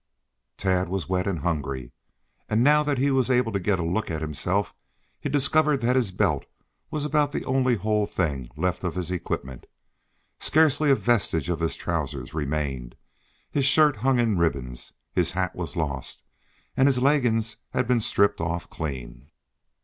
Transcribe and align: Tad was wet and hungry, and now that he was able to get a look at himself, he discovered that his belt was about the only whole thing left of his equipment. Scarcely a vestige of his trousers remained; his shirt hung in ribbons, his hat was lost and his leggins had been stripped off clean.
Tad 0.57 0.89
was 0.89 1.07
wet 1.07 1.27
and 1.27 1.37
hungry, 1.41 1.91
and 2.49 2.63
now 2.63 2.81
that 2.81 2.97
he 2.97 3.11
was 3.11 3.29
able 3.29 3.51
to 3.51 3.59
get 3.59 3.77
a 3.77 3.83
look 3.83 4.09
at 4.09 4.19
himself, 4.19 4.73
he 5.19 5.29
discovered 5.29 5.79
that 5.81 5.95
his 5.95 6.11
belt 6.11 6.43
was 6.89 7.05
about 7.05 7.31
the 7.31 7.45
only 7.45 7.75
whole 7.75 8.07
thing 8.07 8.49
left 8.57 8.83
of 8.83 8.95
his 8.95 9.11
equipment. 9.11 9.67
Scarcely 10.39 10.89
a 10.89 10.95
vestige 10.95 11.49
of 11.49 11.59
his 11.59 11.75
trousers 11.75 12.33
remained; 12.33 12.95
his 13.51 13.67
shirt 13.67 13.97
hung 13.97 14.17
in 14.17 14.39
ribbons, 14.39 14.91
his 15.13 15.33
hat 15.33 15.55
was 15.55 15.75
lost 15.75 16.23
and 16.75 16.87
his 16.87 16.97
leggins 16.99 17.57
had 17.69 17.85
been 17.85 18.01
stripped 18.01 18.41
off 18.41 18.67
clean. 18.71 19.29